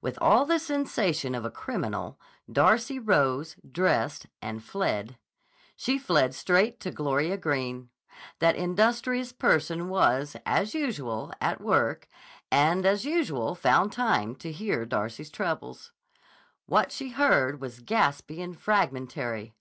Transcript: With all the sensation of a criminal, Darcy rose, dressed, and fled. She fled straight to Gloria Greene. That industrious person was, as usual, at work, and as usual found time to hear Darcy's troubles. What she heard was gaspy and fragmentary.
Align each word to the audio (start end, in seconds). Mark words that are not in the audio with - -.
With 0.00 0.16
all 0.22 0.46
the 0.46 0.60
sensation 0.60 1.34
of 1.34 1.44
a 1.44 1.50
criminal, 1.50 2.16
Darcy 2.48 3.00
rose, 3.00 3.56
dressed, 3.68 4.28
and 4.40 4.62
fled. 4.62 5.18
She 5.74 5.98
fled 5.98 6.32
straight 6.32 6.78
to 6.78 6.92
Gloria 6.92 7.36
Greene. 7.36 7.90
That 8.38 8.54
industrious 8.54 9.32
person 9.32 9.88
was, 9.88 10.36
as 10.46 10.76
usual, 10.76 11.32
at 11.40 11.60
work, 11.60 12.06
and 12.52 12.86
as 12.86 13.04
usual 13.04 13.56
found 13.56 13.90
time 13.90 14.36
to 14.36 14.52
hear 14.52 14.86
Darcy's 14.86 15.28
troubles. 15.28 15.90
What 16.66 16.92
she 16.92 17.08
heard 17.08 17.60
was 17.60 17.80
gaspy 17.80 18.40
and 18.40 18.56
fragmentary. 18.56 19.54